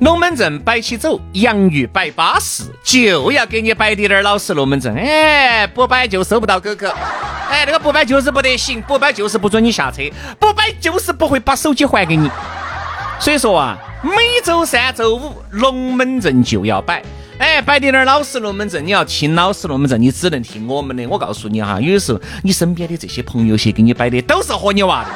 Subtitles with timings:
[0.00, 4.94] 龙门阵摆起走，洋芋摆巴适，就要给你摆点点老实龙门阵。
[4.94, 6.86] 哎，不摆就收不到狗狗。
[7.50, 10.02] 哎，那个不摆就是不得行，不摆就是不准你下车，
[10.38, 12.30] 不摆就是不会把手机还给你。
[13.18, 14.12] 所以说啊，每
[14.44, 17.02] 周三、周五龙门阵就要摆。
[17.38, 21.04] 哎，摆点点老实龙门阵，你要听老实龙门阵，你只能听我们的。
[21.08, 25.10] 我告诉你哈，有的时候你身边的这些朋友些给你摆的都是和你娃的。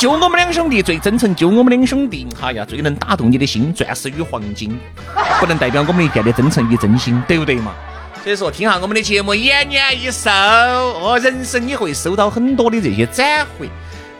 [0.00, 4.80] 就我们两兄弟最真诚，就我们两兄弟哈呀，最能打动你的心，钻石与黄金，
[5.38, 7.74] 不能代表我们一片的真诚与真心，对不对嘛？
[8.24, 13.68] 所以说，听下我们的节目，延年益寿哦，人生你会收到很多的这些展会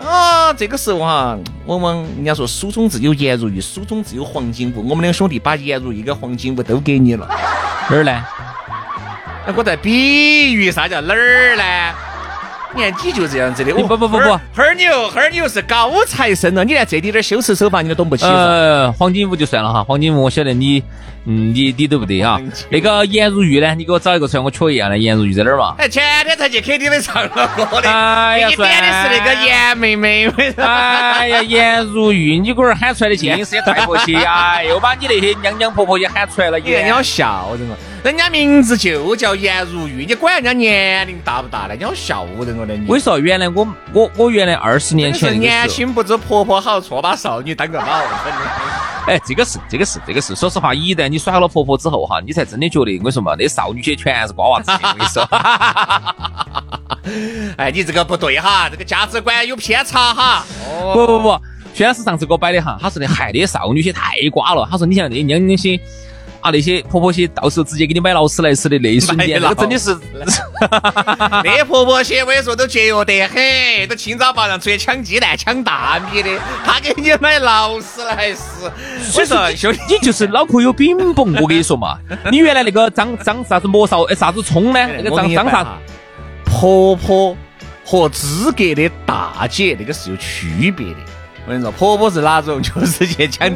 [0.07, 0.53] 啊。
[0.53, 4.87] 这个时候哈，往往人家说书中自有颜如玉，书中自有黄金屋。
[4.87, 7.27] 我们两兄弟把颜如玉跟黄金屋都给你了，
[7.89, 8.23] 哪儿呢？
[9.57, 11.63] 我在比喻啥叫哪儿呢？
[12.75, 18.25] 你看你就这样子的，我不不不不，儿牛儿牛是高材生了，你连这点点修辞手法你都懂不起。
[18.25, 20.83] 呃，黄金屋就算了哈，黄金屋我晓得你，
[21.25, 22.41] 嗯，你你都不得哈。
[22.69, 23.75] 那个颜如玉呢？
[23.75, 24.97] 你给我找一个出来，我确一下呢。
[24.97, 25.75] 颜如玉在哪儿嘛？
[25.79, 27.91] 哎，前天才去 KTV 唱了歌的。
[27.91, 30.31] 哎呀，你点的是那个颜妹妹。
[30.57, 37.75] 哎呀，颜如玉，你龟儿喊出来的建议是也太过气， 哎，又把你那些娘娘婆婆也喊出来了，你好笑人嘛。
[38.03, 41.75] 人家名字就叫颜如玉，你管人家年龄大不大呢？
[41.79, 42.65] 你好笑人哦！
[42.89, 47.87] 我跟你说，原来我我我原来二十年前年轻不知婆婆好，错把少女当个宝。
[49.07, 54.71] 哎，这个是这个是这个是，说实话，一旦你耍了婆婆之后哈，你才真的觉得我跟你说嘛，那少女些全是瓜娃子。
[54.71, 55.23] 我跟你说，
[57.59, 60.43] 哎，你这个不对哈，这个价值观有偏差哈。
[60.71, 61.39] 哦不不不，
[61.75, 64.67] 薛老师上次给我摆的哈，他说的害的少女些太瓜了。
[64.71, 65.79] 他说你像那娘娘些。
[66.41, 69.97] 啊，那些婆婆些到时候直接给你买劳斯莱斯的那一瞬间，那个真的是，
[71.45, 76.31] 那婆婆些我跟你说都节约得很，都清早八上出去抢鸡蛋、抢大米的，
[76.65, 78.71] 她给你买劳斯莱斯。
[79.03, 81.35] 所以说，兄弟，你就是脑壳有饼崩。
[81.41, 81.99] 我跟你说嘛，
[82.31, 84.79] 你原来那个张张啥子魔少哎啥子葱呢？
[85.03, 85.79] 那个张张啥？
[86.45, 87.37] 婆婆
[87.85, 90.97] 和资格的大姐那个是有区别的。
[91.51, 92.63] 我跟你说，婆婆是哪种？
[92.63, 93.51] 就是去抢，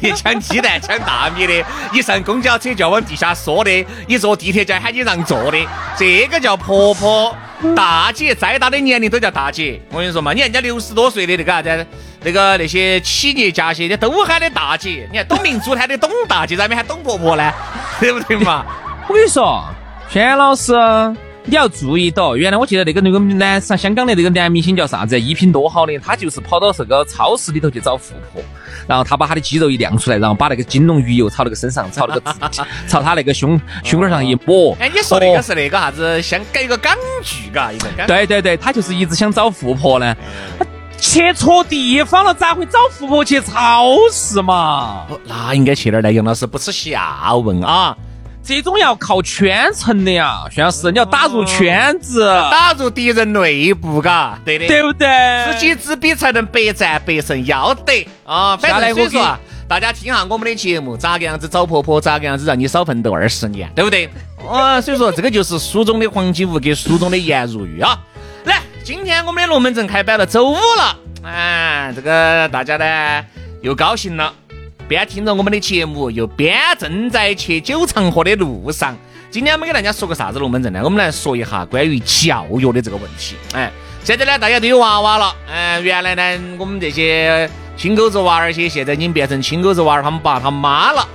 [0.00, 1.64] 去抢鸡蛋、抢大米的。
[1.92, 5.58] 一上公交车就要往地下缩的，一坐地铁就要喊你让座的。
[5.96, 7.32] 这个叫婆婆。
[7.74, 9.80] 大姐再大的年龄都叫大姐。
[9.90, 11.86] 我跟你说嘛，你看人家六十多岁的那个啥子，
[12.24, 15.08] 那个那些企业家些，人家都喊的大姐。
[15.12, 17.52] 你看董明珠喊的董大姐，咋没喊董婆婆呢？
[18.00, 18.66] 对不对嘛？
[19.08, 19.64] 我跟你说，
[20.10, 20.74] 轩老师。
[21.48, 25.18] 你要注意到，原来我记得那个那个男上香港的那个男明星叫啥子？
[25.20, 28.42] 衣品多好的，他就是跑到这个超市里头去找富婆，
[28.88, 32.34] 然后他把他的肌肉一亮出来，然后把那个金龙鱼油朝那个身上，朝那个
[32.88, 34.76] 朝他那个胸胸口上一抹。
[34.80, 36.20] 哎，你说那个是那个啥子？
[36.20, 37.86] 香港一个港剧嘎，一个。
[38.08, 40.16] 对对对，他就是一直想找富婆呢，
[40.98, 45.06] 去错地方了，咋会找富婆去超市嘛？
[45.24, 46.12] 那应该去哪儿呢？
[46.12, 47.96] 杨老师不耻下问啊！
[48.46, 55.08] 这种要靠圈层的呀，徐老师，你要打入圈子，打入敌人内部，嘎，对的，对不对？
[55.52, 58.56] 知己知彼才能百战百胜，要得啊！
[58.56, 59.36] 反正所以说啊，
[59.66, 64.08] 大家听下我们的节目，咋个样子找婆婆，咋个样子让你少奋斗二十年，对不对？
[64.48, 67.98] 啊，所以说这个就是书中的黄金屋跟书中的颜如玉啊。
[68.44, 73.24] 来，今天我们的龙门阵开摆了，周五了，啊，这个大家呢
[73.60, 74.32] 又高兴了。
[74.88, 78.96] 边听着我们的节目，又边正在去九长河的路上。
[79.30, 80.80] 今天我们给大家说个啥子龙门阵呢？
[80.82, 83.34] 我们来说一下关于教育的这个问题。
[83.52, 83.70] 哎，
[84.04, 85.34] 现在呢，大家都有娃娃了。
[85.52, 91.06] 嗯，原来呢，我们这些亲狗子娃儿些，现在已经变成亲狗子娃儿他们爸他妈了。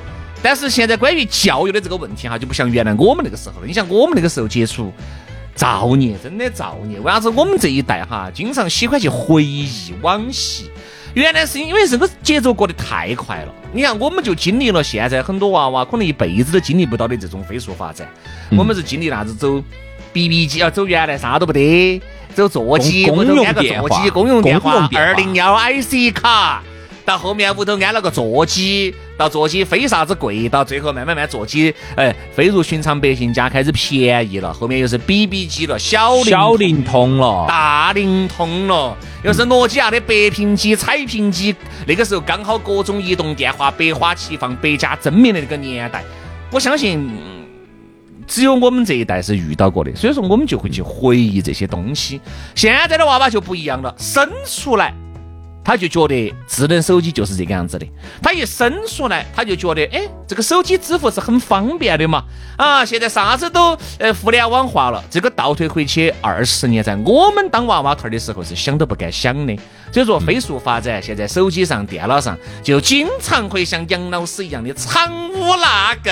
[0.43, 3.65] 但是现在关于教育的这个问题哈，就不像原来我们那个时候了。
[3.65, 4.91] 你像我们那个时候接触
[5.55, 6.99] 造孽，真的造孽。
[6.99, 10.69] 为啥子我们这一代哈，经常喜欢去回忆往昔？
[11.13, 18.07] 原来是因为这个节奏过得太快了，你看我们就经历了现在很多娃娃可能一辈子都经历不到的这种飞速发展。
[18.57, 19.61] 我们是经历啥子走
[20.13, 22.01] BB 机，啊走原来啥都不得，
[22.33, 26.63] 走座机，公用电话，公用电话，二零幺 IC 卡，
[27.03, 46.03] 到后面屋头安了个座机，到坐起非啥子贵，到最后慢慢慢坐起，哎，飞入寻常百姓家开始便宜了，后面又是 BB 机了，小小灵通了，大灵通了，又是诺基亚的白屏机、彩屏机，那个时候刚好各种移动电话百花齐放、百家争鸣的那个年代，
[46.51, 47.07] 我相信。
[48.27, 52.21] 只有我们这一代是遇到过的，所以说我们就会去回忆这些东西。
[52.55, 54.93] 现在的娃娃就不一样了，生出来
[55.63, 57.85] 他就觉得智能手机就是这个样子的，
[58.21, 62.23] 他一生出来他就觉得，哎，这个手机支付是很方便的嘛。
[62.57, 69.55] 啊，现在啥子都呃互联网化了，这个倒退回去二十年，在我们当娃娃头的时候是想都不敢想的。
[69.91, 76.11] 所以说飞速发展，现在手机上、电脑上就经常会像杨老师一样的藏污纳垢。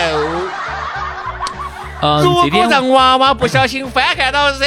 [2.22, 4.66] 如果让娃娃不小心翻看到噻，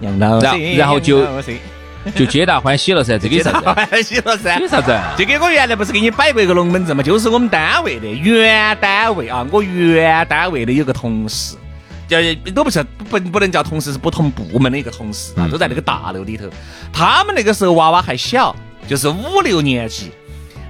[0.00, 1.26] 然后就
[2.16, 3.66] 就皆大欢喜了噻，这个啥子？
[3.66, 4.98] 欢喜了噻，这 啥子？
[5.18, 11.56] 这个我原来不是给你摆过一个龙门阵嘛，就是我们单位的原单位啊，我原单位的有个同事，
[12.08, 12.16] 叫
[12.54, 16.46] 都不是不不能叫同事，是不同部门的一个同事啊，都在那个大楼里头。
[16.90, 18.56] 他们那个时候娃娃还小，
[18.88, 20.10] 就是五六年级。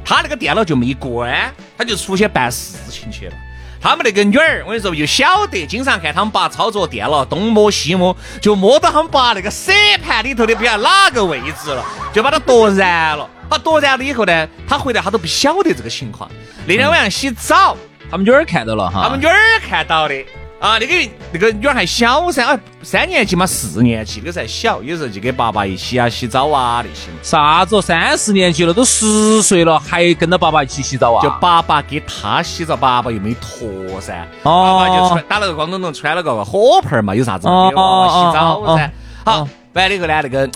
[0.05, 3.33] 他那个电脑就没关，他就出去办事情去了。
[3.81, 11.83] 他们那个女儿，我跟你说，就晓得，经常看他们爸操作电脑，东摸西摸，就摸到他们爸那个 C 盘里头的不晓得哪个位置了，
[12.13, 13.29] 就把它夺燃了。
[13.49, 16.31] 他夺燃了以后呢，他回来他都不晓得这个情况。
[16.67, 17.77] 那天晚上洗澡，
[18.11, 19.35] 他们女儿看到了哈，他们女儿
[19.67, 20.15] 看到的。
[20.61, 20.95] 啊，那个
[21.33, 27.09] 那个女儿还小噻，啊，三年级嘛，四年级，那个才小，有时候就跟爸爸一起啊洗澡啊那些。
[27.23, 27.81] 啥子？
[27.81, 31.23] 三四年级了，都十岁了，还跟着爸爸一起洗澡啊？
[31.23, 34.29] 就爸爸给他洗澡，爸爸又没脱噻。
[34.43, 34.79] 哦。
[34.79, 37.47] 爸爸就穿打了个光东东，穿了个火盆嘛，有啥子？
[37.47, 38.93] 给娃娃洗澡噻。
[39.25, 40.47] 好，完了以后呢，那个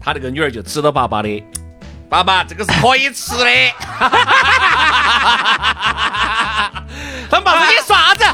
[0.00, 1.44] 他那个女儿就指着爸爸的，
[2.08, 3.44] 爸爸，这个是可以吃的。
[7.28, 8.24] 他爸爸你耍子？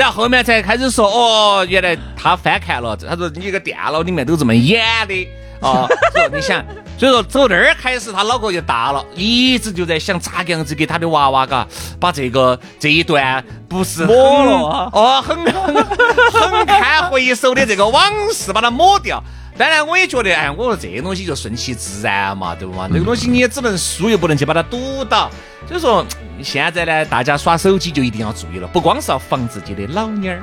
[0.00, 5.28] 然后后面才开始说，哦，原来他翻看了，他说你个电脑里面都这么演的，
[5.60, 5.86] 啊，
[6.16, 6.64] 说你想，
[6.98, 11.68] 所以说从那儿开始他脑壳就大了，一直就在想咋个样子给他的娃娃嘎，
[12.00, 14.14] 把这个这一段不是抹
[14.46, 15.74] 了，哦，很很
[16.32, 19.22] 很堪回首的这个往事把它抹掉。
[19.60, 22.88] 当然我也觉得，哎，我说这东西就顺其自然嘛，对不嘛？
[22.90, 25.30] 这个东西你也只能输，又不能去把它堵到，
[25.68, 26.04] 所以说。
[26.42, 30.42] 现在呢，大家耍手机就一定要注意了，不光是要防自己的老妞儿，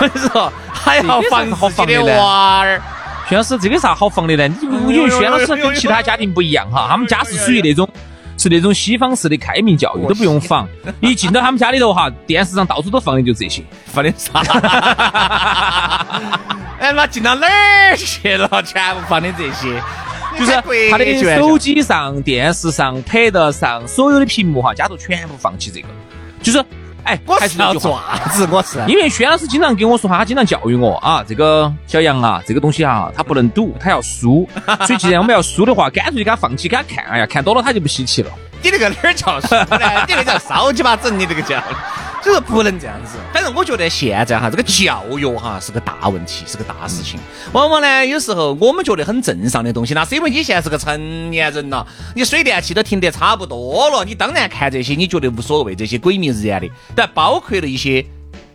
[0.00, 2.80] 我跟你说，还要防自己的娃儿。
[3.28, 4.54] 薛老师，这个啥好防的呢？
[4.62, 7.88] 因为薛老师跟其他家庭不一样哈，他们家是属于那种
[8.38, 10.66] 是那种西方式的开明教育，都不用仿。
[11.00, 14.40] 一进到他们家里头哈，电视上到处都放的就这些，放的啥？
[16.78, 18.62] 哎妈，进到哪儿去了？
[18.62, 19.82] 全部放的这些。
[20.38, 20.52] 就是
[20.90, 25.88] 他的手机上、电视上、pad 上所有的屏幕哈，家头全部放起这个。
[26.40, 26.64] 就是，
[27.08, 27.98] 哎，我是要爪
[28.32, 28.78] 子，我是。
[28.86, 34.46] 因为轩老师经常跟我说话，他经常教育我啊，这个小杨啊，这个东西啊，他不能赌，他要输。
[34.86, 37.02] 所以既然我们要输的话，干脆就给他放弃，给他看。
[37.06, 38.30] 哎呀，看多了他就不稀奇了。
[38.60, 39.66] 你那个哪儿叫输呢？
[40.06, 41.56] 你那个叫烧鸡巴整，你这个叫。
[42.22, 47.18] 就是不能这样子，反正我觉得现在哈，这个教育哈是个大问题，是个大事情。
[47.52, 56.68] 往往呢，有时候我们觉得很正常的东西，那是因为你现在是个成年人了，你水电气都停得差不多了，你当然看这些，你觉得无所谓，这些鬼迷日眼的。
[56.94, 58.04] 但包括了一些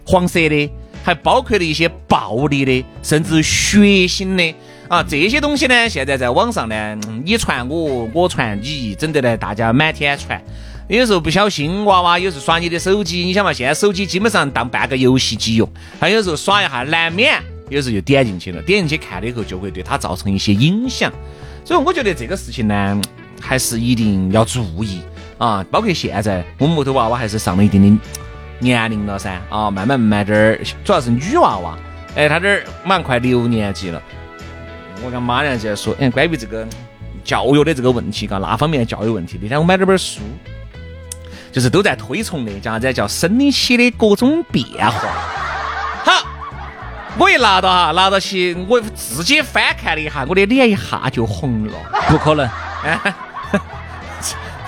[0.06, 0.70] 黄色的，
[1.04, 4.56] 还包括了一些暴力的，甚至血腥的
[4.90, 10.40] 啊，这些东西呢，现在在网上呢，你传我，我传你，整得呢，大家满天传。
[10.90, 15.68] 有时候不小心，娃娃有时候耍你的手机，你想嘛，现在手机基本上当半个游戏机用，
[16.00, 21.12] 他有时候耍一下，难免有时候就点进去了，点进去看了以后，就会对他造成一些影响。
[21.64, 23.02] 所以我觉得这个事情呢，
[23.40, 25.00] 还是一定要注意
[25.38, 25.66] 啊。
[25.72, 28.04] 包括现在我们屋头娃娃还是上了一定的
[28.60, 31.78] 年龄了噻，啊，慢慢慢点儿，主要是女娃娃，
[32.16, 34.02] 哎，她这儿马上快六年级了。
[35.04, 36.68] 我跟马娘在说，哎，关于这个
[37.24, 40.20] 教育的这个问题，嘎，那方面教育问题，那天我买了本书。
[41.54, 42.92] 就是都在推崇的，叫啥子？
[42.92, 45.00] 叫生理期的各种变化。
[46.04, 46.26] 好，
[47.18, 51.74] 我一拿到哈，拿到起，我自己翻看了一下，我的脸一下就红了。
[52.10, 52.50] 不可能！
[52.84, 53.00] 哎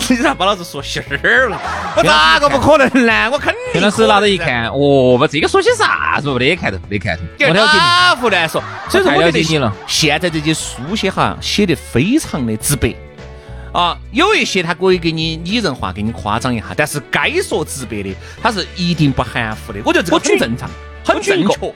[0.08, 1.60] 你咋把老子说心儿了？
[1.98, 3.28] 我咋个不可能呢？
[3.32, 3.82] 我肯定。
[3.82, 6.32] 老师拿到一看，哦，不，这个说些啥子？
[6.38, 7.24] 没看头，没看头。
[7.52, 8.62] 哪胡乱说？
[8.88, 9.74] 所以说，我了解你了。
[9.88, 12.94] 现在这些书写哈，写得非常的直白。
[13.76, 19.82] 啊，有一些他可以给你拟人化，给你夸张一下，但是该说直白的，他是一定不含糊的。
[19.84, 20.70] 我觉得这个很正常，
[21.04, 21.74] 很正确。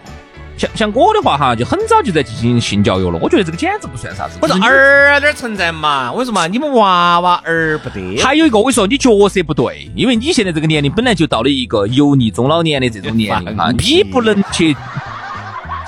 [0.58, 3.20] 像像我的话哈，就很早就在进行性教育了。
[3.22, 4.38] 我觉得这个简直不算啥子。
[4.41, 6.10] 我说儿哪儿存在嘛？
[6.10, 8.18] 我跟你说嘛，你们娃娃儿不得。
[8.24, 14.74] 还有一个，我跟你说，你角色不对，因为你现在这个年龄本来就到了一个油腻中老年的这种年龄哈，你不能去。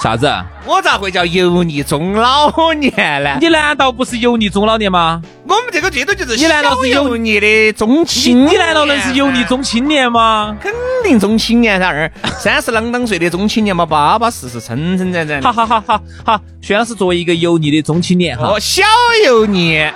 [0.01, 0.27] 啥子？
[0.65, 2.91] 我咋会叫油腻中老年
[3.22, 3.38] 呢？
[3.39, 5.22] 你难道不是油腻中老年吗？
[5.48, 8.48] 我们这个最多就是你难道是油腻的中青？
[8.48, 10.58] 你难道能是油腻中青年吗？
[10.60, 15.39] 肯定中青年噻，二三十啷当岁的中青年嘛，巴巴适适、称称赞赞。
[15.43, 18.81] 好好好好好，薛老师作为一个油腻的中青年哈，小
[19.27, 19.88] 油腻，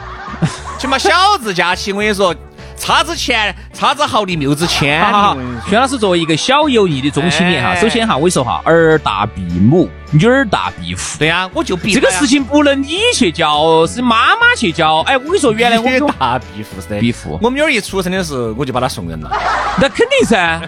[0.77, 1.09] 起码小
[1.41, 2.35] 字加起，我跟你说。
[2.77, 5.39] 差之钱，差之毫厘，谬之千里。
[5.69, 11.17] 薛老师作为一个小油腻的中青年哈，首先哈，我跟你说哈，儿大必母，女儿大必父。
[11.17, 14.99] 对呀，我就必这个事情不能你去教，是妈妈去教。
[15.07, 17.39] 哎，我跟你说，原来我们大必父是的，必父。
[17.41, 19.31] 我们女儿一出生的时候，我就把她送人了。
[19.79, 20.61] 那肯定噻，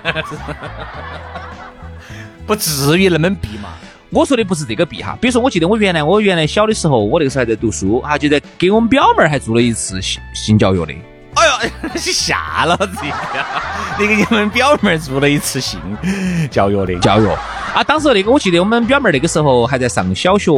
[2.48, 3.70] 不至于那么逼嘛。
[4.10, 10.94] 我说的不是这个逼哈，比如说，我记得我原来我原来小的时候，我那个时候还在读书哈，就在给我们表妹儿还做了一次性性教育的。
[11.38, 13.46] 哎呦，吓老子一跳！
[14.00, 15.80] 你给你们表妹儿做了一次性
[16.50, 17.28] 教育的教育
[17.76, 17.84] 啊！
[17.84, 20.52] 当时那个我记得我们表妹那个时候还在上小学，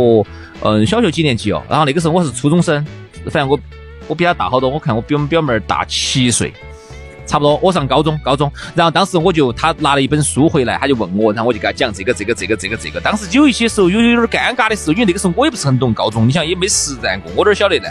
[0.62, 1.62] 嗯，小学几年级哦？
[1.70, 2.86] 然后那个时候我是初中生，
[3.26, 3.60] 反正我
[4.08, 6.54] 我比她大好多，我看我比我们表妹儿大七岁，
[7.26, 7.58] 差不多。
[7.58, 13.02] 我上高中，高中，然后当时我就她拿了一本书回来，她就问我，然后我就给她讲这个这个这个这个这个。
[13.02, 17.90] 当时有一些时候有有点尴尬的时候，因为那个时候我也不是很懂高中，你想也没实战过，我哪晓得呢？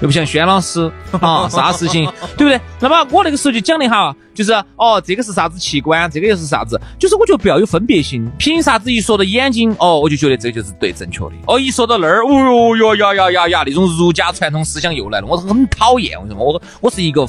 [0.00, 0.90] 又不像轩老师
[1.20, 2.04] 啊，啥事情
[2.36, 2.60] 对不对？
[2.80, 6.80] 那么我那个时候就讲的哈，就是哦，这个是啥子器官，这个又是啥子？
[6.98, 8.30] 就是我觉得不要有分别心。
[8.38, 11.32] 凭啥子一说到眼睛，哦，我就觉得这就是对正确的。
[11.46, 16.20] 哦，一说到那儿，哦哟哟呀呀呀呀，那种儒家传统思想又来了，我很讨厌。
[16.22, 16.44] 为什么？
[16.44, 17.26] 我我是一个。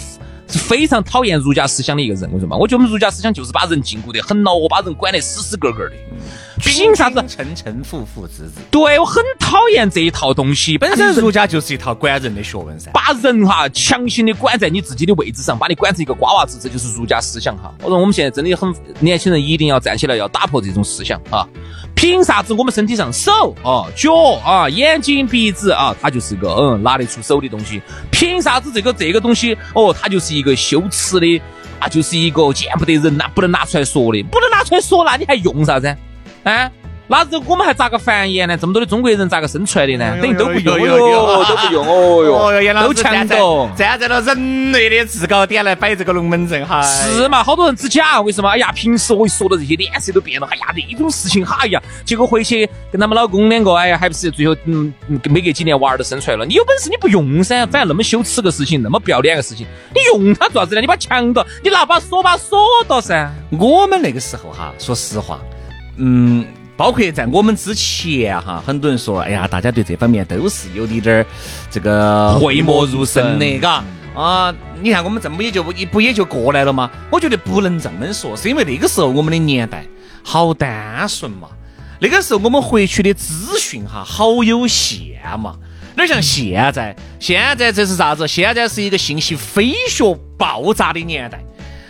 [0.51, 2.57] 是非常讨厌儒家思想的一个人，为什么？
[2.57, 5.95] 我觉得我们儒家思想就是把人禁锢得很牢，我把人管得死死格格的。
[6.59, 7.23] 凭啥子？
[7.27, 8.61] 臣臣父父子子。
[8.69, 10.77] 对我很讨厌这一套东西。
[10.77, 17.73] 本身儒家就是一套管人的学问噻，把人哈强行的管在你自己的位置上，把你管成一个瓜娃子，这就是儒家思想哈。
[17.81, 21.47] 我说我们现在真的很年轻人一定要站起来，要打破这种思想啊！
[21.95, 24.13] 凭啥子我们身体上手啊、脚
[24.43, 27.81] 啊、眼睛、鼻子啊，它就是一个嗯拿得出手的东西？
[28.11, 31.41] 凭啥子这个这个东西哦，它就是一个羞耻的
[31.79, 35.93] 啊，就是一个见不得人拿不能拿出来说的，不能拿出来说，那你还用啥子？
[36.43, 36.71] 啊？
[37.11, 38.55] 那这我们还咋个繁衍呢？
[38.55, 40.15] 这么多的中国人咋个生出来的呢？
[40.21, 42.23] 等于都不用哟，都不用哦
[42.61, 46.83] 哟，都强夺，站在了人类的制高点来摆这个龙门阵哈。
[46.83, 47.43] 是嘛？
[47.43, 48.49] 好多人只讲为什么？
[48.49, 50.47] 哎呀，平时我一说到这些，脸色都变了。
[50.51, 54.93] 哎呀，那种事情，哎呀，结果回去跟他们老公两个，哎呀，还不是最后嗯，
[55.23, 56.45] 没隔几年娃儿都生出来了。
[56.45, 59.65] 你有本事你不用噻，反正那么羞耻个事情，那么不要脸个事情，
[59.95, 60.81] 你用它做啥子呢？
[60.81, 63.31] 你把强到，你拿把锁把锁到噻。
[63.57, 65.39] 我们那个时候哈，说实话，
[65.99, 66.45] 嗯。
[66.79, 71.25] 包括在我们之前哈，很多人说，哎呀，大家对这方面都是有点儿
[71.69, 73.83] 这个讳莫如深的，嘎
[74.15, 74.55] 啊！
[74.81, 76.89] 你看我们这么也就一不也就过来了吗？
[77.11, 79.85] 我觉得不能这么说，是因为那个时候我们的年代
[80.23, 81.49] 好单纯嘛，
[81.99, 85.57] 那个时候我们获取的资讯哈好有限嘛，
[85.97, 86.95] 哪像现在？
[87.19, 88.25] 现在这是啥子？
[88.25, 91.43] 现在是一个信息飞速爆炸的年代。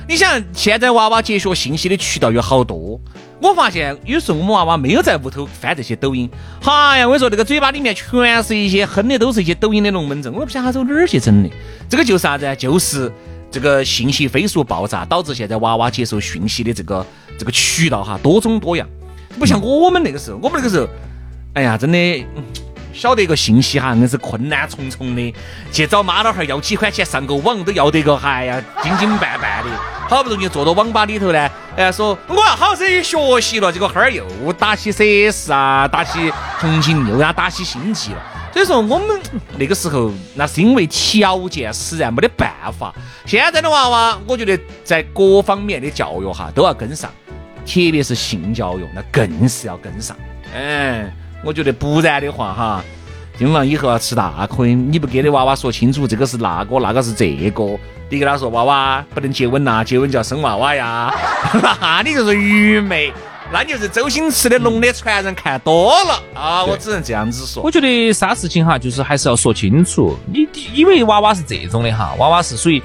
[0.08, 3.00] 你想，现在娃娃接学信息的渠道有好多。
[3.42, 6.30] 我发现有时候我们娃娃没有在屋头翻这些抖音，
[6.64, 11.50] 哎呀，我跟你说，那个嘴巴里面全是一些哼的，都是一些抖音的龙门阵，我也不晓得他走哪儿去整的。
[11.90, 12.56] 这个就是啥子？
[12.58, 13.12] 就是
[13.50, 17.06] 这个信息飞速爆炸，导致现在娃娃接受讯息的这个
[17.38, 18.88] 这个渠道哈多种多样，
[19.40, 20.88] 不像我们那个时候，我们那个时候，
[21.54, 21.98] 哎呀，真的。
[22.94, 25.34] 晓得一个信息哈，硬是困难重重的，
[25.72, 29.70] 去找妈老汉儿要几块钱上个网都要得个，哎呀，紧紧绊绊的，
[30.10, 38.22] 好不容易坐到网吧里头呢，哎，说我要好生学习了，结果哈儿又打起 CS 啊，打起重庆六呀，打起星际了。
[38.52, 39.22] 所以说我们
[39.58, 42.94] 那个时候那是因为条件使然，没得办法。
[43.26, 47.12] 现在的娃娃，我觉得在各方面的教育哈都要跟上，
[47.66, 50.18] 特别是性教育，那更是要跟上。
[50.56, 51.12] 嗯。
[51.44, 52.84] 我觉得不然的话哈，
[53.38, 54.74] 今晚以后要吃大亏。
[54.74, 57.80] 你不给你娃娃说清楚，这个是那个，那个是这个，
[58.10, 61.14] 你给他说娃娃不能接吻呐，接吻就要生娃娃呀，
[61.62, 63.14] 那你就是愚昧，
[63.54, 66.66] 那你就是周星驰的《龙的传人》看多了啊！
[66.66, 67.64] 我只能这样子说。
[67.64, 70.18] 我觉得啥事情哈，就是还是要说清楚。
[70.32, 72.82] 你因为娃娃是这种的哈，娃娃是属于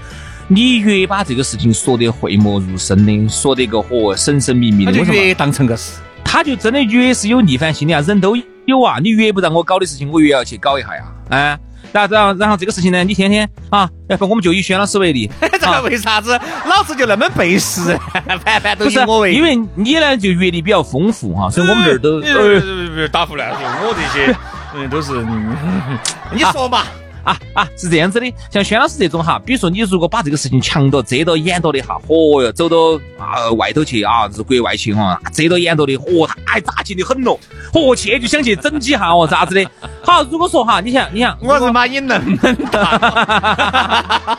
[0.46, 5.98] 你越把这个事情说得讳莫如深的，说得个和神神秘秘的，就越当成个事。
[6.24, 8.00] 他就真的越是有逆反心理啊！
[8.00, 8.98] 人都有啊！
[9.00, 11.04] 你越不让我搞的事情，我越要去搞一下呀！
[11.30, 11.58] 啊，
[11.92, 17.96] 然后然后然后这个事情呢，你天天啊，然后我们就以轩老师为例， 这个为啥子老子就那么背时，
[18.44, 19.34] 盘盘都不是以我为？
[19.34, 22.20] 因为你呢就阅历比较丰富哈，所以我们这儿都。
[22.20, 24.36] 呃，打胡乱说，我这些
[24.74, 25.56] 嗯都是，嗯
[26.34, 26.82] 你说嘛？
[27.24, 32.76] 啊啊，是这样子的，像轩老师这种哈，比如说你如果把这个事情强到遮到掩到的哈，嚯哟，走到
[33.18, 37.40] 啊外头去啊，是国外去哈，遮到掩到的，嚯，太扎劲的很咯，
[37.72, 39.66] 嚯，去就想去整几下哦，咋子的？
[40.04, 42.36] 好，如果说哈，你想，你想，我日妈，你那么
[42.70, 44.36] 大，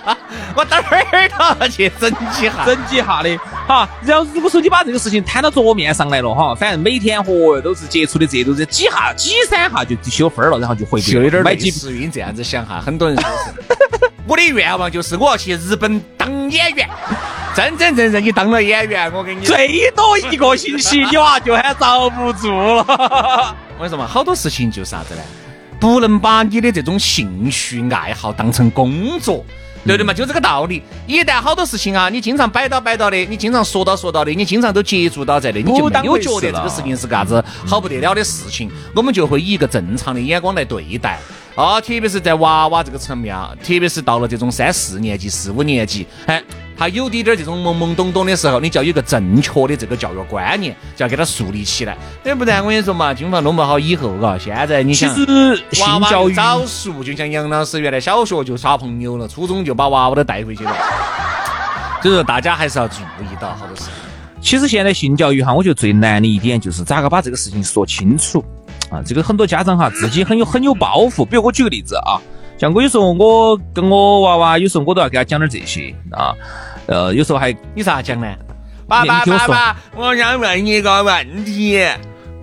[0.55, 2.53] 我等会儿都要去整几下。
[2.65, 3.29] 整几下的，
[3.67, 16.87] 好，然后如果说你把这个事情摊到桌面上来了哈，反正每天和都是接触的这都是几下几三下就修分了，然后就回就有点类买几似于你这样子想哈，很多人说是， 我的愿望就是我要去日本当演员，
[17.55, 22.85] 真真正正你当了演员，我跟你，最多一个星期，你娃就喊遭不住了。
[22.87, 25.21] 我跟你说嘛，好多事情就是啥子呢？
[25.79, 29.43] 不能把你的这种兴趣爱好当成工作。
[29.85, 30.13] 对不对嘛？
[30.13, 30.81] 就这个道理。
[31.05, 38.69] 一旦好多事情啊，你经常摆到摆到的，你经常说到说到的，你经常都接触到在的，你就没有觉得这个事情是个啥子好不得了的事情。
[38.95, 41.19] 我们就会以一个正常的眼光来对待。
[41.55, 46.43] 啊，特别是在娃娃这个层面啊，特别是到了这种三四年级、四五年级，哎，
[46.77, 51.97] 他有滴点儿这种懵懵懂懂的时候，你就要有个正确的这个教育观念，就要给他树立起来。
[52.23, 60.75] 要不然我跟你说嘛，经常弄不好以后，嘎，现在你想，其实娃娃性教育早熟，就像杨老师原来小学就耍朋友了，初中就把娃娃都带回去了。
[62.01, 63.93] 所以说，大家还是要注意到好多事情。
[64.39, 68.45] 其实现在性教育哈，我觉得最难的一点就是咋个把这个事情说清楚
[68.91, 69.01] 啊。
[69.03, 71.25] 这个很多家长哈自己很有很有包袱。
[71.25, 72.21] 比如我举个例子啊，
[72.57, 76.33] 像我有时候我跟我娃娃，有时候我都要给他讲点这些啊。
[76.87, 78.27] 呃，有时候还你啥讲呢？
[78.87, 81.79] 爸爸爸爸，我想问你一个问题。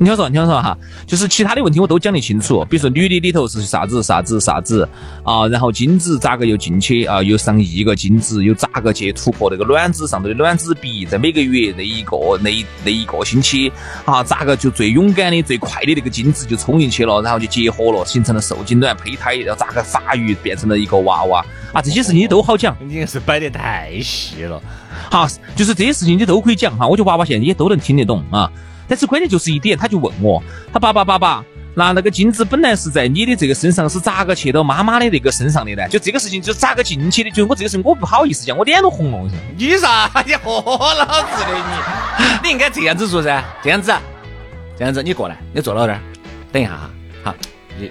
[0.03, 2.65] 你听我说，你听我说哈，就是其他的问题我都讲得清楚。
[2.69, 4.89] 比如说女的里头是啥子啥子啥子
[5.23, 13.73] 啊，然后精子咋个又进去啊，又上亿个精子，又咋个去突破那个卵子上头的卵子壁，在每个月那一个那一那一个星期
[14.05, 22.77] 啊，咋个就最勇敢的、最快的那个精子就冲进去了，然后就结合了，形成了受精卵胚胎，然后咋个发育变成了一个娃娃啊，这些事情你都好讲。
[22.81, 24.61] 你也是摆得太细了。
[25.09, 28.51] 好，就是这些事情你都可以讲哈，我觉得娃娃现在也都能听得懂啊。
[28.89, 35.89] 但是关键就是一点，他就问我，他爸爸爸爸，那那个金子本来是在你的这个身上，是咋个去到妈妈的那个身上的呢？
[35.89, 37.31] 就这个事情就咋个进去的？
[37.31, 39.19] 就我这个事我不好意思讲，我脸都红了。
[39.19, 40.11] 我说你啥？
[40.27, 40.61] 你豁
[40.95, 41.55] 老子的
[42.19, 42.25] 你！
[42.45, 43.93] 你应该这样子说噻，这样子，
[44.79, 46.01] 这样子，你过来，你坐到这儿，
[46.53, 46.91] 等一下哈，
[47.25, 47.35] 好，
[47.79, 47.91] 你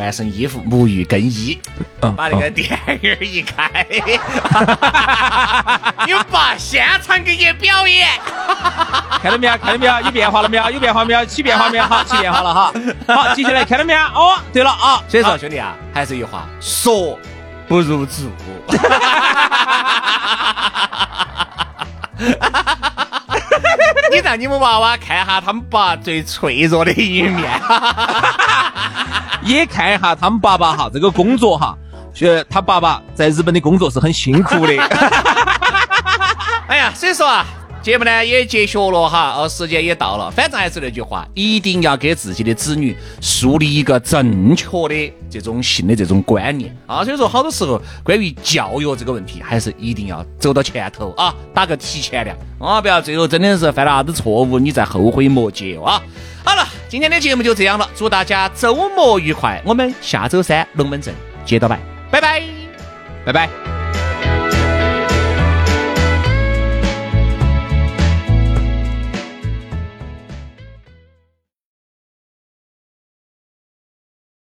[0.00, 1.60] 换身衣服，沐浴更衣，
[2.00, 2.70] 嗯把那个电
[3.02, 3.68] 影儿一开，
[6.06, 8.08] 你爸现场给你表演。
[9.22, 9.52] 看到没有？
[9.58, 10.00] 看到没有？
[10.00, 10.70] 有变化了没有？
[10.70, 11.22] 有变化没有？
[11.26, 11.84] 起变化没有？
[11.84, 12.72] 好，起变化了哈。
[13.14, 14.00] 好，接下来看到没有？
[14.14, 17.18] 哦，对了啊，所以说，兄弟啊，还是一句话，说
[17.68, 18.30] 不如做。
[24.10, 27.48] 你让你们娃娃看一下他们爸最脆弱的一面。
[29.42, 31.74] 也看一下他们爸爸哈，这个工作哈，
[32.20, 34.76] 呃，他爸爸在日本的工作是很辛苦的。
[36.68, 37.44] 哎呀，所以说啊，
[37.82, 47.02] 节目呢也结束了哈，哦，时间也到了，反正还是那句话，一定要给自己的子女树立一个正确的这种性的这种观念啊。
[47.04, 56.02] 所以说，好多时候关于教育这个问题，还是一定要走到前头啊，打个提前量啊，不要最后真的是犯了啥子错误，你再后悔莫及啊。
[56.44, 61.14] 好了，今天的节目就这样了，祝大家周末愉快，我们下周三龙门阵
[61.44, 61.78] 接着摆，
[62.10, 62.42] 拜拜。
[63.24, 63.69] 拜拜。